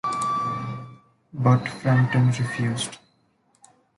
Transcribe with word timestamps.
But 1.31 1.67
Frampton 1.69 2.25
refused. 2.31 2.97